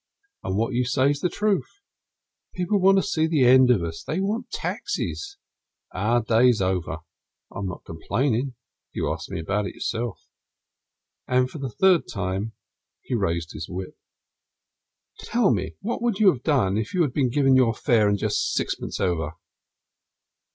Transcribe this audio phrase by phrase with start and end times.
[0.41, 1.69] And what you say's the truth
[2.55, 4.01] people want to see the end of us.
[4.03, 5.37] They want the taxis
[5.93, 7.01] our day's over.
[7.55, 8.55] I'm not complaining;
[8.93, 10.27] you asked me about it yourself."
[11.27, 12.53] And for the third time
[13.03, 13.95] he raised his whip.
[15.19, 18.17] "Tell me what you would have done if you had been given your fare and
[18.17, 19.33] just sixpence over?"